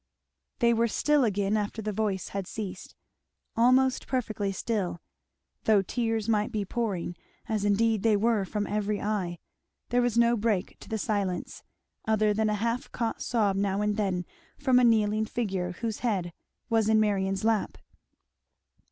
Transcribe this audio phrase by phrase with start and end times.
[0.57, 2.95] They were still again after the voice had ceased;
[3.55, 4.99] almost perfectly still;
[5.65, 7.15] though tears might be pouring,
[7.47, 9.37] as indeed they were from every eye,
[9.89, 11.61] there was no break to the silence,
[12.07, 14.25] other than a half caught sob now and then
[14.57, 16.33] from a kneeling figure whose head
[16.67, 17.77] was in Marion's lap.